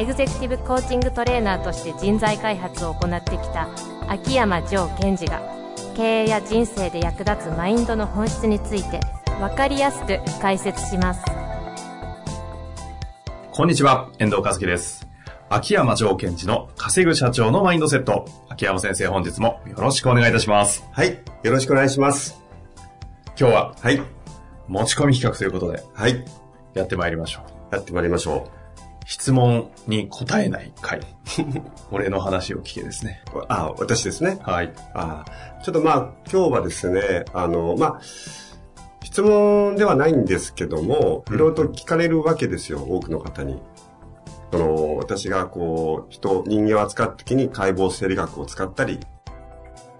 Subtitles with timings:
[0.00, 3.68] エグゼクティブコーチングトレーナーとして人材開発を行ってきた
[4.08, 5.42] 秋山城賢治が
[5.94, 8.98] 経営や人生で役立つマインドの本質について
[9.38, 11.22] 分かりやすく解説します
[13.52, 15.06] こんにちは、遠藤和樹です。
[15.50, 18.24] 秋山城賢治の稼ぐ社長のマインドセット。
[18.48, 20.82] 秋山先生、本日もよろしくお願いいたします。
[20.92, 21.18] はい。
[21.42, 22.40] よろしくお願いします。
[23.38, 24.00] 今日ははい。
[24.66, 26.24] 持ち込み企画ということではい。
[26.72, 27.40] やってまいりましょ
[27.70, 27.74] う。
[27.74, 28.48] やってまいりましょ
[29.10, 31.00] 質問に答えない回。
[31.90, 33.24] 俺の話を聞けですね。
[33.34, 33.42] う。
[33.48, 34.38] あ、私ですね。
[34.42, 34.72] はい。
[34.94, 35.24] あ
[35.64, 35.96] ちょっとまあ、
[36.32, 38.00] 今日はですね、あの、まあ、
[39.02, 43.60] 質問ではないんですけども、いろいろと聞かれるわけですよ、多くの方に。
[44.52, 49.00] その、私がこう、人、人間を扱った時に解剖生理学を使ったり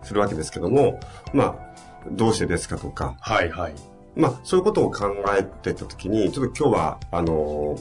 [0.04, 1.00] するわけですけども、
[1.34, 1.74] まあ、
[2.12, 3.74] どうしてですかとか、はいはい。
[4.14, 7.76] まあ、そういうことを考えてたときに、ちょっと今日は、あの、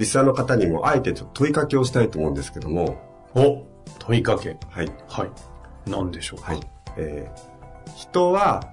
[0.00, 2.96] リスナーの方にもあえてちょっと問いかけをしたいと思うんですけども、
[3.34, 3.66] お
[3.98, 4.56] 問いかけ。
[4.70, 4.90] はい。
[5.06, 5.30] はい。
[5.86, 6.52] 何でしょうか？
[6.52, 6.60] はい。
[6.96, 8.64] えー、人は、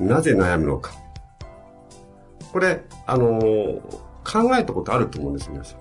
[0.00, 0.92] なぜ悩むのか。
[2.52, 3.80] これ、あのー
[4.24, 5.80] 考えたことあると思うんです、皆さん。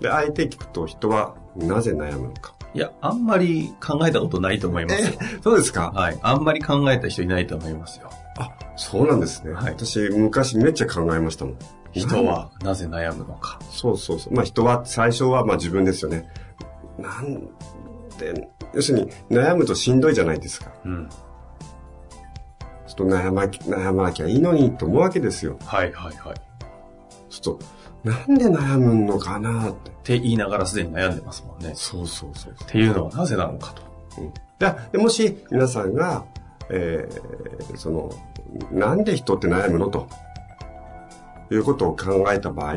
[0.00, 2.54] で、あえて聞くと、人はなぜ悩むのか。
[2.72, 5.12] いや、あんまり考えたことないと思いますよ。
[5.42, 5.90] そうですか？
[5.94, 6.18] はい。
[6.22, 8.08] あんまり考えた人いないと思いますよ。
[8.38, 9.52] あ、そうなんですね。
[9.52, 11.58] はい私、昔めっちゃ考えましたもん。
[11.94, 13.58] 人はなぜ悩むのか。
[13.70, 14.34] そうそうそう。
[14.34, 16.28] まあ人は、最初はまあ自分ですよね。
[16.98, 17.40] なん
[18.18, 20.72] で、要するに悩むとしんどいじゃないですか。
[20.84, 21.08] うん。
[21.08, 25.58] ちょっと悩まき、悩まなきゃいいのにと思うわけですよ。
[25.64, 26.36] はいはいはい。
[27.30, 27.64] ちょっと、
[28.04, 29.94] なんで悩むのかなって。
[30.04, 31.72] って言いながらすでに悩んでますもんね。
[31.74, 32.52] そうそうそう。
[32.52, 33.82] っていうのはなぜなのかと。
[34.18, 36.26] うん、ででもし皆さんが、
[36.68, 38.10] えーその、
[38.70, 40.06] なんで人って悩むのと
[41.50, 42.76] いうことを考えた場合、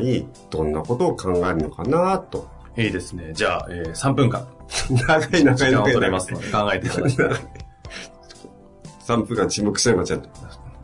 [0.50, 2.48] どんなことを考えるのかなと。
[2.76, 3.32] いいですね。
[3.32, 4.46] じゃあ、えー3分間、
[4.90, 7.22] 長い長い長い時間を取れますので考えていただいて、
[9.06, 10.20] 3分間沈黙しちゃいました。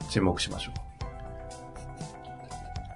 [0.09, 0.75] 沈黙しましょう。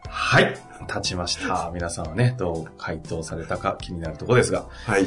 [0.08, 0.54] はい。
[0.88, 1.70] 立ちました。
[1.74, 5.04] 皆さんはね、どう回答されたか気になるところですが、はい。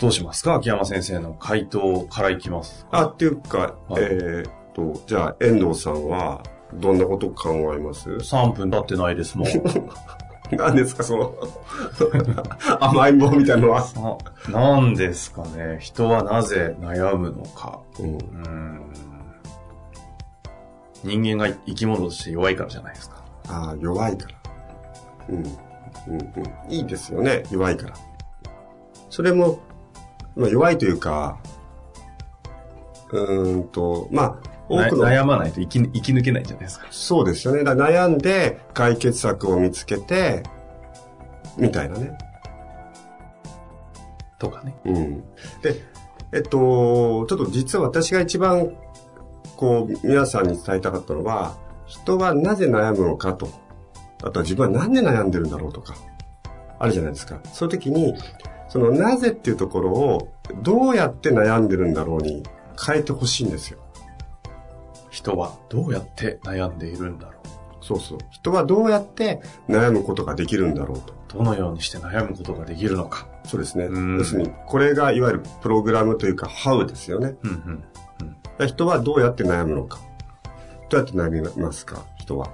[0.00, 0.54] どうしますか？
[0.54, 2.86] 秋山先生の回答からいきます。
[2.90, 6.42] あ、っていうか、はいえーっと、じゃあ、遠藤さんは、
[6.74, 9.48] どんなことを考えます？3分経ってないですもん。
[10.56, 11.34] 何ですか、その、
[12.80, 13.84] 甘い棒みたいなのは。
[14.50, 15.76] ななんですかね。
[15.80, 17.80] 人はなぜ悩むのか。
[17.98, 18.80] うんうーん。
[21.04, 23.16] 人間が生き物として弱いからじゃないですか。
[23.48, 24.38] ああ、弱いから。
[25.28, 25.36] うん。
[25.36, 26.20] うん
[26.66, 26.72] うん。
[26.72, 27.94] いいですよね、弱いから。
[29.10, 29.58] それも、
[30.34, 31.38] まあ、弱いというか、
[33.10, 34.36] うーんと、まあ、
[34.68, 36.86] 多なくの、悩まないと生き生き抜けないじゃないですか。
[36.90, 37.64] そうですよね。
[37.64, 40.42] だ悩んで解決策を見つけて、
[41.56, 42.16] みたいなね。
[44.38, 44.76] とかね。
[44.84, 45.20] うん。
[45.62, 45.82] で、
[46.32, 48.76] えっと、ちょっと実は私が一番、
[49.56, 51.56] こう、皆さんに伝えたかったのは、
[51.86, 53.48] 人はなぜ悩むのかと。
[54.22, 55.94] あとは自分はなんで悩んでるんだろうとか、
[56.78, 57.40] あるじゃないですか。
[57.52, 58.14] そういう時に、
[58.68, 60.28] そのなぜっていうところを、
[60.62, 62.42] どうやって悩んでるんだろうに
[62.84, 63.78] 変えてほしいんですよ。
[65.10, 67.84] 人はどうやって悩んでいるんだろう。
[67.84, 68.18] そうそう。
[68.30, 71.14] 人はどうやって悩むことができるんだろうと。
[71.38, 73.26] どのようにして悩むことができるのか。
[73.44, 73.84] そうですね。
[73.84, 77.36] うん要するに、これがいわゆるプログラムというか、How ですよね。
[77.42, 77.80] うんうん。
[78.20, 80.00] だから人はどうやって悩むのか。
[80.90, 82.04] どうやって悩みますか？
[82.16, 82.50] 人は。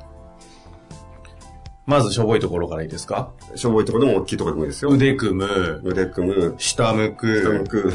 [1.86, 3.32] まずしょぼいところからいいですか？
[3.54, 4.91] しょぼいところでも大きいところでもいいですよ。
[4.91, 7.26] 腕組む、腕組む、下向下く
[7.60, 7.92] 向、く、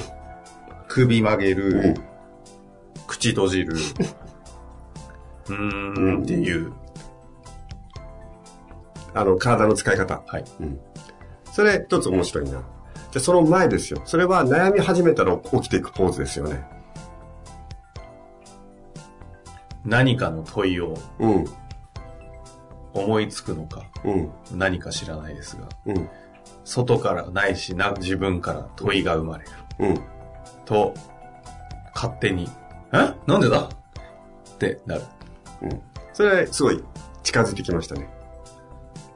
[0.87, 1.93] 首曲げる、うん
[3.07, 3.75] 口閉じる。
[5.49, 6.73] うーんっていう。
[9.13, 10.21] あの、体の使い方。
[10.25, 10.45] はい。
[10.59, 10.79] うん。
[11.51, 12.51] それ一つ面白いな。
[12.51, 12.61] じゃ
[13.15, 14.01] あその前ですよ。
[14.05, 16.63] それは悩み始めたら起きていくポーズですよね。
[19.83, 21.45] 何かの問いをうん。
[22.93, 24.31] 思いつくのか、うん。
[24.51, 26.09] 何か知らないですが、うん。
[26.63, 29.51] 外からないしな、自分から問いが生まれる。
[29.79, 30.01] うん。
[30.65, 30.93] と、
[31.95, 32.49] 勝手に、
[32.91, 33.13] え？
[33.27, 33.69] なんでだ？
[33.69, 35.01] ってなる。
[35.61, 35.81] うん。
[36.13, 36.83] それはすごい
[37.23, 38.09] 近づいてきましたね。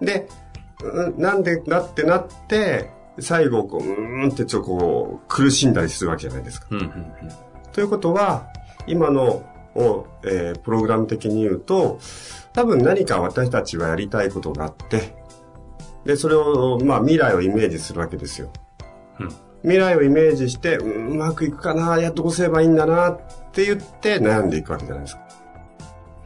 [0.02, 0.28] で、
[0.84, 6.68] うんなんでだってなって、最後、こう、うーんってちょっとこう、苦しんだりするわけじゃないですか。
[6.72, 7.14] うんうん
[7.72, 8.48] ということは、
[8.86, 9.44] 今の
[9.76, 12.00] を、えープログラム的に言うと、
[12.54, 15.16] 多分何か私たちはやりたいことがあって、
[16.06, 18.52] で、それを、まあ未来をイメージするわけですよ。
[19.20, 19.30] うん
[19.64, 23.20] 未来をイメージして、うんうまくいくかな、いや、どうすればいいんだなっ
[23.54, 25.23] て言って悩んでいくわけじゃないですか。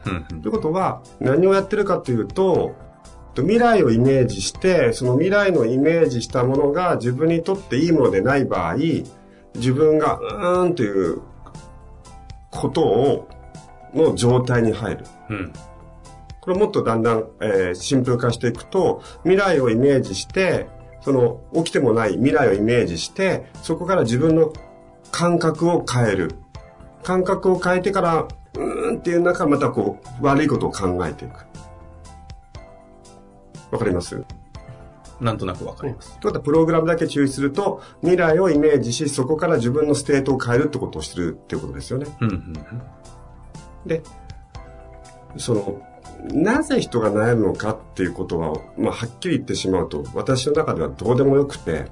[0.08, 2.74] うんうんということは、何をやってるかというと、
[3.36, 8.76] 未来をイメージして、その未来のイメージしたものが自分にとっていいものでない場合、
[9.54, 11.20] 自分がうーんという
[12.50, 13.28] ことを、
[13.94, 15.04] の状態に入る。
[15.30, 15.52] うん
[16.40, 20.66] これもっとだんだん、えーシンプル化していくと、未来をイメージして、
[21.02, 24.52] その起きてもない未来をイメージして、そこから自分の
[25.10, 26.36] 感覚を変える。
[27.02, 28.28] 感覚を変えてから、
[28.58, 31.46] うーんっていう中、またこう、悪いことを考えていく。
[33.70, 34.22] わかります？
[35.20, 36.18] なんとなくわかります。
[36.20, 42.06] ということは、プログラムだけ注意すると、未来をイメージし、そこから自分の state を変えるってことをしてるっていうことですよね。
[42.20, 42.52] うんうん
[43.86, 44.02] で、
[45.36, 45.80] その、
[46.32, 51.86] なぜ人が悩むのかっていうことは、まあ、はっきり言ってしまうと、私の中ではどうでもよくて、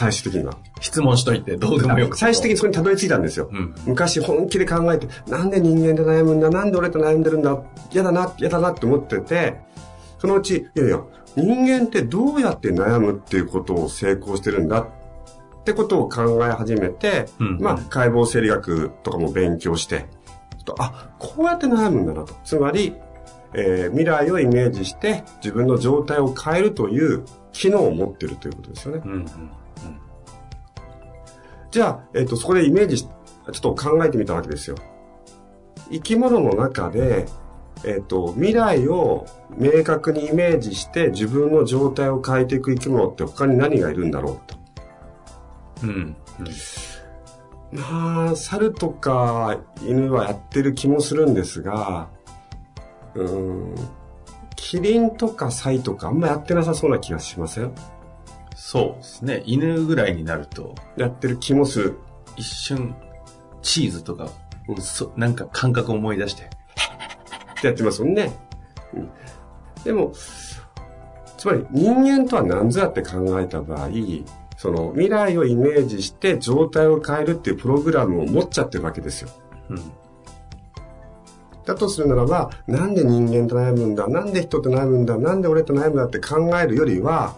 [0.00, 0.56] 最終的には。
[0.80, 3.50] 質問しといてどうでもよくて最終的にそこにたどり着いたんですよ。
[3.52, 6.48] うん昔本気で考えて、なんで人間で悩むんだ？
[6.48, 7.62] なんで俺と悩んでるんだ？
[7.92, 9.60] 嫌だな、嫌だなって思ってて、
[10.18, 11.02] そのうち、いやいや、
[11.36, 14.88] 人間ってどうやって悩むっていうことを成功してるんだっ
[15.64, 20.06] てことを考え始めて、うんまあ、解剖生理学とかも勉強して、
[20.64, 22.34] とあ、こうやって悩むんだなと。
[22.44, 22.94] つまり、
[23.52, 29.02] えー未来をイメージして自分の状態を変えるという機能を持ってるということですよね。
[29.04, 29.50] うんうん
[31.70, 34.76] じゃあ、えっ、と、そこでイメージし、ちょっと考えてみたわけですよ。
[35.90, 37.26] 生き物の中で、
[37.84, 39.26] えっ、と、未来を
[39.56, 44.56] 明確にイメージして自分の状態を変えていく生き物って他に何がいるんだろうと。
[45.84, 46.16] うんうん
[47.72, 52.08] まあ、猿とか犬はやってる気もするんですが、
[53.14, 53.38] うー
[53.72, 53.74] ん、
[54.56, 57.72] キリンとかサイとかあんまやってなさそうな気がしません？
[58.62, 59.42] そうですね。
[59.46, 61.96] 犬ぐらいになると、やってる気もする。
[62.36, 62.94] 一瞬、
[63.62, 64.28] チーズとか、
[64.68, 66.44] うんそなんか感覚を思い出して。
[66.44, 66.46] っ
[67.60, 68.30] てやってますもんね。
[68.94, 69.10] うん、
[69.82, 70.12] でも、
[71.36, 73.88] つまり人間とは何ぞやって考えた場合、
[74.58, 79.30] その未来をイメージして状態を変えるっていうプログラムを持っちゃってるわけですよ。
[79.70, 79.92] うん
[81.64, 84.08] だとするならば、なんで人間と悩むんだ？
[84.08, 85.18] なんで人と悩むんだ？
[85.18, 86.04] なんで俺と悩むんだ？
[86.06, 87.36] って考えるよりは、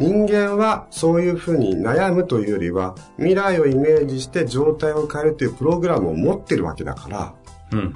[0.00, 7.34] 人間はそういうふうに悩むというよりは、未来をイメージして状態を変えるというプログラムを持ってるわけだから、
[7.72, 7.94] うんうん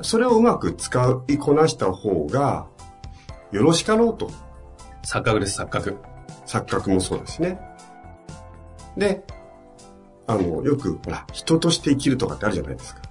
[0.00, 2.66] それをうまく使いこなした方が、
[3.52, 4.30] よろしかろうと。
[5.04, 5.98] 錯覚です、錯覚。
[6.46, 7.60] 錯覚もそうですね。
[8.96, 9.22] で、
[10.26, 13.02] あの、よく、ほら、人として生きるとかってあるじゃないですか。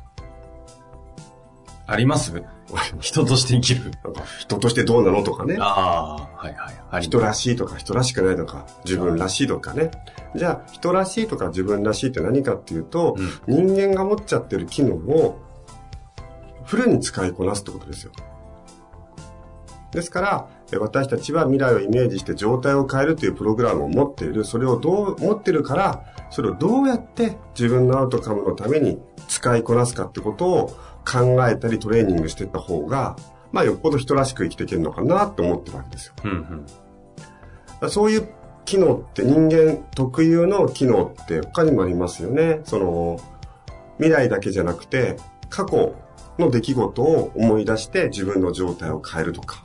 [1.88, 2.34] あります？
[3.00, 3.92] 人として生きる。
[4.04, 5.58] なんか人としてどうなのとかね。
[5.60, 6.84] ああ、はいはい。
[6.92, 9.92] あり人らしいとか人らしくないとか自分らしいとかね。
[10.36, 13.16] じゃあ人らしいとか自分らしいって何かっていうと、
[13.48, 15.40] 人間が持っちゃってる機能を
[16.64, 18.12] フルに使いこなすってことですよ。
[19.92, 24.46] ですから、え私たちは未来をイメージして状態を変えるというプログラムを持っている。
[24.46, 30.68] それをどう、持ってるから、それをどうやって自分のアウトカムのために使いこなすかってことを
[31.06, 33.16] 考えたりトレーニングしていった方が、
[33.52, 36.14] まあよっぽど人らしく生きていけるのかなって思ってるわけですよ。
[36.24, 36.66] うん
[37.82, 37.90] うん。
[37.90, 38.30] そういう
[38.66, 42.62] 機能って人間特有の機能って他にもありますよね。
[42.64, 43.20] その
[43.98, 45.18] 未来だけじゃなくて
[45.50, 45.96] 過去
[46.40, 49.64] の出来事を思い出して自分の状態を変えるとか。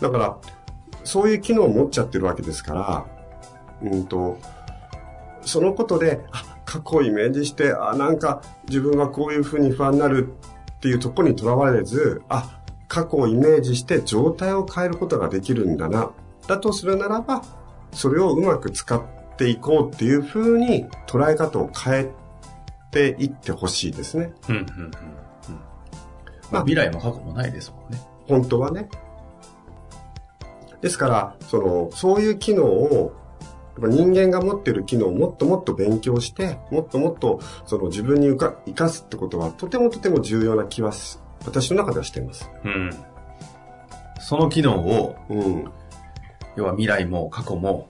[0.00, 0.38] だから
[1.04, 3.15] そういう機能を持っちゃってるわけですから、
[3.90, 4.38] うんと、
[5.42, 10.34] そのことで、あ、過去をイメージして、あ、なんか自分はこういうふうに不安になる
[10.76, 16.10] っていうところにとらわれず、あ、過去をイメージして状態を変えることができるんだな。
[16.46, 17.42] だとするならば、
[17.92, 19.02] それをうまく使っ
[19.36, 22.10] ていこうっていうふうに捉え方を変え
[22.90, 24.32] ていってほしいですね。
[24.48, 24.92] うんうんうんうん。
[26.50, 28.00] まあ、未来も過去もないですもんね。
[28.28, 28.88] 本当はね。
[30.80, 33.12] ですから、その、そういう機能を、
[33.78, 42.50] 人間が持ってる機能をもっともっと勉強して、もっともっとその自分に生かすってことはとてもとても重要な気はし私の中ではしています。
[42.64, 42.90] うん。
[44.20, 45.64] その機能を、うん。
[46.56, 47.88] 要は未来も過去も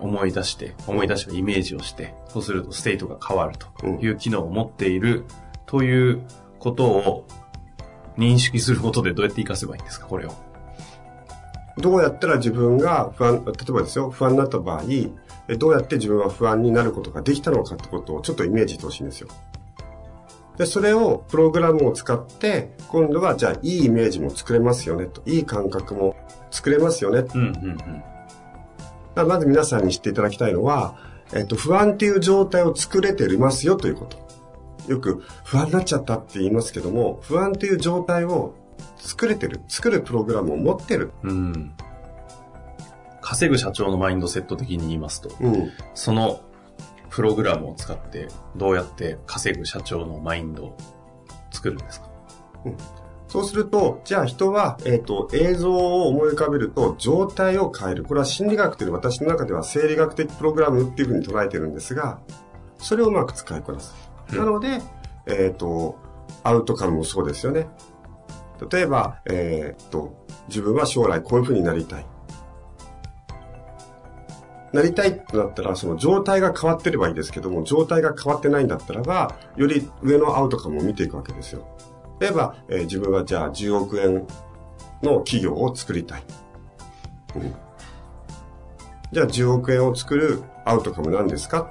[0.00, 5.24] 思い出して、思い出してイメージをして、そうすると state が変わるという機能を持っている
[5.66, 6.22] という
[6.58, 7.26] ことを
[8.18, 10.32] 認識することでどうやって活かせばいいんですか、これを。
[11.78, 14.82] どうやったら自分が不安、例えばですよ、不安になった場合、
[15.58, 19.28] どうやって自分は不安になることができたのかってことをちょっとイメージしてほしいんですよ。
[20.56, 26.16] で、それをプログラムを使って、今度はじゃあいいイメージも作れますよねと、いい感覚も
[26.50, 27.24] 作れますよね。
[27.34, 28.02] うんうん
[29.16, 30.96] うん、まず皆さんに知っていただきたいのは、
[31.32, 34.22] えっと、不安っていう状態を作れていますよということ。
[34.88, 38.54] よく不安になっちゃったって言いますけども、不安っていう状態を
[38.96, 41.12] 作れてる、作るプログラムを持ってる。
[41.22, 41.74] うん。
[43.24, 46.42] 稼ぐ社長のマインドセット的に言いますと、うん、その
[47.08, 50.76] プログラムを使ってどうやって稼ぐ社長のマインドを
[51.50, 52.10] 作るんですか、
[52.66, 52.76] うん、
[53.28, 58.04] そうすると、じゃあ人は、えっ、ー、と、映像を思い浮かべると状態を変える。
[58.04, 62.20] これは心理学という私の中では生理学的プログラムっていうふうに捉えてるんですが、
[62.78, 63.94] それをうまく使いこなす。
[64.30, 64.82] うん、なので、
[65.26, 65.98] えっ、ー、と、
[66.42, 67.66] アウトカムもそうですよね。
[68.70, 72.06] 例えば、えっ、と、自分は将来こういうふうになりたい。
[74.72, 81.64] なりたいってなったら、その状態が変わってればいいですけども、状態が変わってないんだったらば、より上のアウトカムを見ていくわけですよ。
[82.20, 84.26] 例えば、えー、自分はじゃあ10億円
[85.02, 86.24] の企業を作りたい。
[87.36, 87.54] うん、
[89.12, 91.70] じゃあ10億円を作るアウトカム何ですか？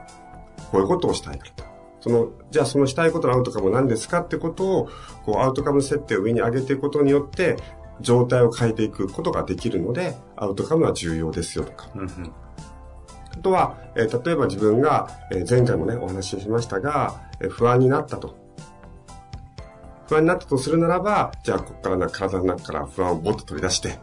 [0.71, 1.72] こういうことをしたいから。
[2.03, 4.89] その、じゃあそのしたいことのアウトカム何ですかってことを、
[5.25, 7.55] こうアウトカム設定を上に上げていくことによって、
[8.01, 11.89] 状態を変えていくことができるので、アウトカムは重要ですよとか。
[11.95, 12.33] うん
[13.35, 18.37] あとは、えー、例えば自分が、えー、前回もね、お話ししましたが、えー、不安になったと。
[20.07, 23.99] 不安になったとするならば、じゃあ、ここからな、体の中から不安をボッと取り出して、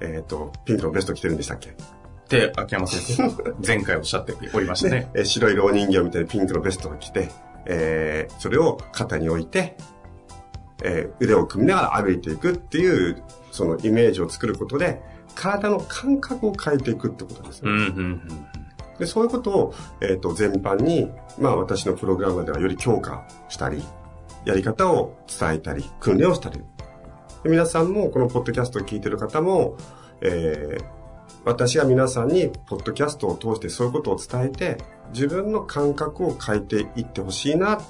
[0.00, 1.74] えっ、ー、と、ピンクのベスト着てるんでしたっけ？
[2.24, 5.10] って秋山先生、前回おっしゃっておりましたね。
[5.14, 7.30] ね白い老人形みたいなピンクのベストを着て、
[7.66, 9.76] えー、それを肩に置いて、
[10.82, 15.00] えー、腕を組みながら歩いていくっていう、そのイメージを作ることで、
[15.34, 17.70] 体の感覚を変えていくってことですね。
[17.70, 18.46] うんうんうん
[18.98, 23.82] でそういうことを、えーと、全般に、まあ、私のプログラムではより強化したり
[24.44, 26.62] やり方を伝えたり訓練をしたり
[27.44, 29.76] 皆さんもこのポッドキャストを聞いてる方も、
[30.20, 30.84] えー、
[31.44, 34.78] 私が皆さんにポッドキャストを通してそういうことを伝えて
[35.12, 37.80] 自分の感覚を変えていってほしいな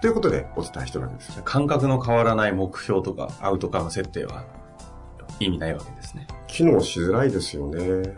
[0.00, 1.42] ということでお伝えしてるわけです。
[1.44, 4.44] 感覚の変わらない目標とかアウトカム設定は
[5.40, 6.26] 意味ないわけですね。
[6.46, 8.14] 機能しづらいですよね。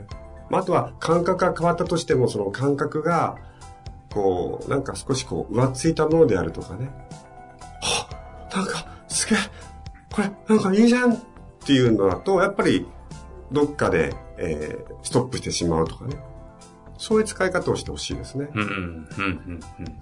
[0.52, 3.36] あとは感覚が変わったとしても、その感覚が、
[4.12, 6.90] こう、なんか少しこう、浮ついたものであるとかね。
[7.82, 8.08] は
[8.54, 9.38] なんか、すげえ、
[10.12, 11.18] これ、なんかいいじゃんっ
[11.64, 12.86] ていうのだと、やっぱり、
[13.52, 16.16] どっかで、えー、ストップしてしまうとかね。
[16.98, 18.48] そういう使い方をしてほしいですね。
[18.54, 19.98] うん、うん、うん、うん。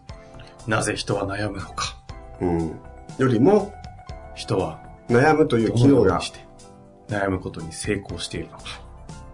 [0.66, 1.96] なぜ人は悩むのか。
[2.40, 2.80] うん。
[3.18, 3.74] よりも、
[4.34, 6.20] 人は、悩むという機能が、
[7.08, 8.64] 悩むことに成功しているのか。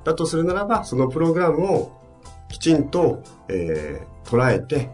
[0.04, 2.00] だとするならば、そのプログラムを
[2.48, 4.90] きちんと、えー、捉えて、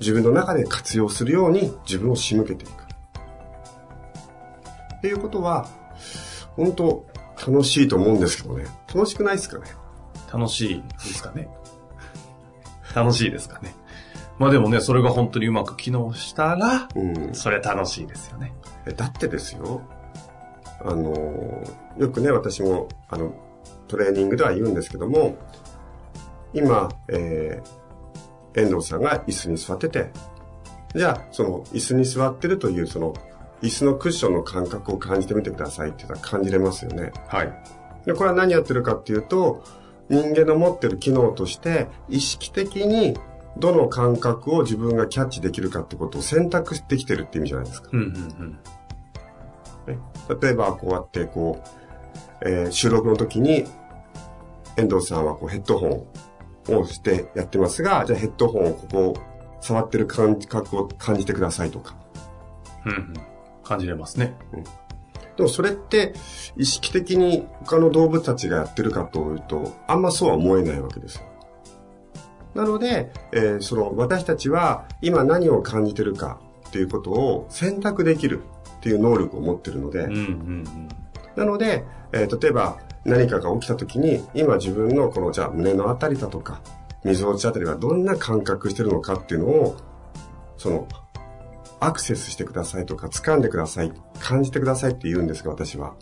[0.00, 2.84] 自分の中で活用するように自分を仕向けていく。
[4.94, 5.68] っていうことは、
[6.56, 7.06] 本当
[7.46, 8.66] 楽しいと思うんですけどね。
[8.94, 9.64] 楽しくないですかね？
[10.32, 11.48] 楽しいですかね？
[12.94, 13.74] 楽しいですかね？
[14.38, 18.52] まあでもね、それが本当にうまく機能したら、うん、それ楽しいですよね。
[18.96, 19.82] だってですよ、
[20.82, 21.62] あの、
[21.98, 23.34] よくね、私も、あの、
[23.86, 25.36] トレーニングでは言うんですけども、
[26.54, 30.10] 今、えー、遠藤さんが椅子に座ってて、
[30.94, 33.14] じゃあ、その椅子に座ってるという、その、
[33.62, 37.12] 椅子のクッションの感覚を感じてみてくださいって言ったら感じれますよね。
[37.28, 37.52] はい。
[38.06, 39.62] で、これは何やってるかっていうと、
[40.08, 43.16] 人間の持ってる機能として、意識的に
[43.56, 47.90] どの感覚を自分がキャッチできるかってことを選択できてるって意味じゃないですか。
[47.92, 48.08] うんうんう
[48.44, 48.58] ん
[50.40, 51.64] 例えばこうやってこ
[52.44, 53.64] う、えー、収録の時に
[54.76, 56.06] 遠藤さんはこうヘッドホ
[56.68, 59.16] ンをしてやってますが、じゃあヘッドホンをここ
[59.60, 61.96] 触ってる感覚を感じてくださいとか。
[62.86, 63.14] うん、うん、
[63.70, 64.34] 感じれますね。
[64.52, 64.64] うん。
[64.64, 66.12] でもそれって
[66.56, 71.22] 意識的に他の動物たちがやってるかというと、あんまそうは思えないわけですよ。
[72.54, 78.42] なので、えー、その私たちは今何を感じてるかっていうことを選択できる
[78.78, 80.88] っていう能力を持ってるので、うんうんうん、
[81.36, 86.60] なので、えー、例えば何かが起きた時に、今自分のこのじゃあ胸のあたりだとか、
[87.04, 89.76] 水落ちあたりがどんな感覚してるのかっていうのを、
[90.58, 90.88] その、
[91.80, 95.94] アクセスしてくださいとか、掴んでください、感じてくださいって言うんですが、私は。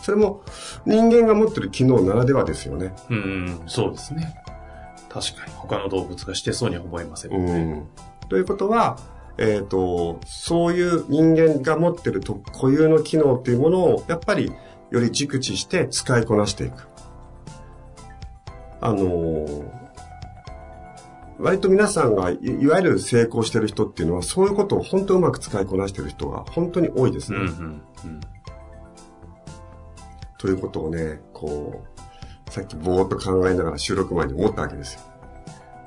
[0.00, 0.42] それも
[0.84, 2.92] 人間が持ってる機能ならではですよね。
[3.08, 4.34] うん、そうですね。
[5.08, 7.86] 確かに他の動物がしてそうには思えませんね。
[8.22, 8.98] うん、ということは、
[9.38, 14.52] えっ、ー、と、そういう人間が持ってる特固有の機能っていうものを、やっぱり、
[14.90, 16.88] より熟知して使いこなしていく。
[18.80, 19.81] あのー、
[21.38, 27.38] 割と皆さんがい、いわゆる成功してる人っていうのは、そういうことを本当うまく使いこなしてる人が本当に多いですね。
[27.38, 28.20] うんうんうん、
[30.38, 31.82] ということをね、こ
[32.46, 35.00] う、さっきぼーっと考えながら収録前に思ったわけですよ。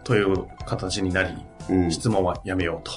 [0.04, 1.36] という形になり、
[1.70, 2.92] うん、質問はやめようと。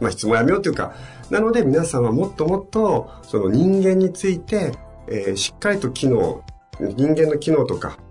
[0.00, 0.94] まあ質問やめようというか、
[1.30, 4.72] なので皆さんはもっともっと、その人間について、
[5.08, 6.42] えー、しっかりと機能、
[6.80, 8.07] 人間の機能とか、えー、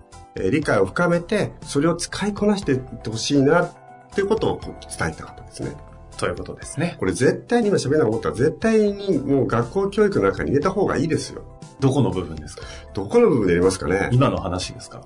[0.51, 3.72] 理解を深めて、それを使いこなしていってほしいな、っ
[4.13, 5.75] ていうことを伝えたかったですね。
[6.17, 6.96] ということですね。
[7.00, 11.44] これ絶対に今喋らなかったら絶対にもう学校教育の中に入れた方がいいですよ。
[11.79, 12.63] どこの部分ですか？
[12.96, 14.10] どこの部分でやりますかね？
[14.12, 15.03] 今の話ですか？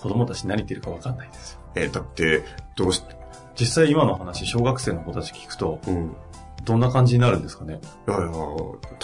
[0.00, 1.58] 子供たち何言ってるか分かんないですよ。
[1.74, 2.44] えー、だって、
[2.76, 3.02] どうし、
[3.58, 6.14] 実際今の話、小学生の子たち聞くと、うん、
[6.64, 7.80] どんな感じになるんですかね？
[8.06, 8.28] いやいや、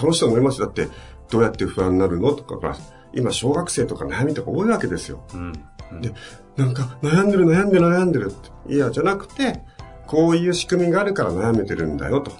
[0.00, 0.88] 楽しいと思いますだって、
[1.30, 2.32] どうやって不安になるの？
[2.32, 2.78] とか、
[3.14, 5.24] 今小学生とか悩みとか多いわけですよ。
[5.34, 5.52] うん
[5.92, 6.12] うん、で、
[6.56, 8.74] なんか悩んでる悩んでる悩んでるって。
[8.74, 9.62] いや、じゃなくて、
[10.06, 12.32] こういう仕組みがあるから悩めてるんだよと。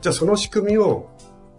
[0.00, 1.08] じゃあその仕組みを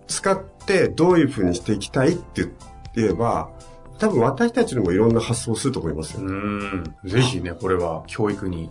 [0.07, 2.47] 使ってどういうふうにしていきたいって
[2.95, 3.49] 言えば、
[3.97, 6.21] 多分私たちにもいろんな発想をすると思いますよ。
[6.21, 6.95] うん。
[7.03, 8.69] ぜひね、これは教育に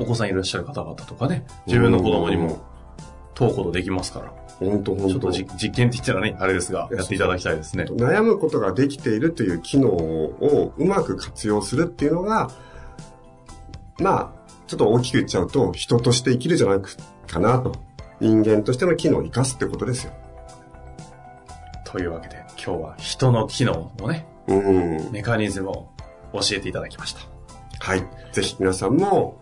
[0.00, 2.60] お子さんいらっしゃる方々とかね、自分の子供にも
[3.34, 4.43] 問うことできますから。
[4.60, 7.84] 本当本当ちょっと実験って言ったらね、あれですが、やっていただきたいですね。
[7.84, 12.50] 悩むことができているという機能をうまく活用するっていうのが、
[13.98, 16.96] まあ、ちょっと大きく言っちゃうと、人として生きるじゃなく
[17.26, 17.72] かなと。
[18.20, 20.12] 人間としての機能を生かすってことですよ。
[21.84, 25.88] というわけで、今日は人の機能のね、うん、メカニズムを
[26.32, 27.20] 教えていただきました。
[27.80, 28.04] はい。
[28.32, 29.40] ぜひ皆さんも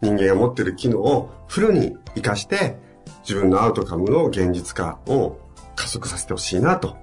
[0.00, 2.76] 人間が持っている機能をフルに活かして、
[3.22, 5.38] 自分のアウトカムの現実化を
[5.76, 6.96] 加速させてほしいなと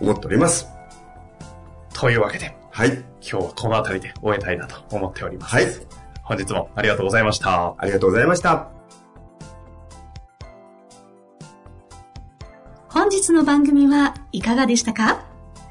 [0.00, 0.68] 思っております。
[1.92, 3.04] というわけで、はい。
[3.28, 5.54] 今日はこの辺りで終えたいなと思っております。
[5.54, 5.66] はい。
[6.22, 7.74] 本日もありがとうございました。
[7.78, 8.68] ありがとうございました。
[12.88, 15.24] 本日の番組はいかがでしたか？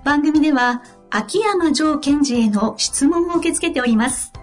[0.03, 4.33] 番組では秋山城賢治への質問を受け付けております。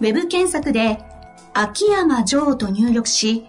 [0.00, 1.02] ウェブ検索で
[1.54, 3.48] 秋山城と入力し、